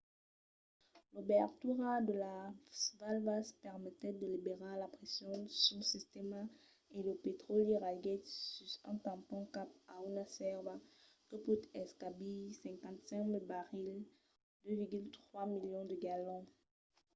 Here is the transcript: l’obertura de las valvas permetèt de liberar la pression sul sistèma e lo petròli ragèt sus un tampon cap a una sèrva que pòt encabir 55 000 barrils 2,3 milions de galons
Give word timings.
l’obertura 1.13 1.91
de 2.07 2.13
las 2.23 2.77
valvas 3.01 3.45
permetèt 3.65 4.13
de 4.17 4.27
liberar 4.35 4.73
la 4.77 4.93
pression 4.97 5.37
sul 5.63 5.81
sistèma 5.93 6.41
e 6.95 6.97
lo 7.07 7.13
petròli 7.23 7.73
ragèt 7.87 8.21
sus 8.53 8.73
un 8.89 8.97
tampon 9.07 9.43
cap 9.55 9.69
a 9.95 9.95
una 10.09 10.25
sèrva 10.37 10.73
que 11.27 11.35
pòt 11.45 11.61
encabir 11.81 12.41
55 12.63 13.33
000 13.33 13.51
barrils 13.53 14.07
2,3 14.75 15.53
milions 15.55 15.87
de 15.91 15.95
galons 16.05 16.49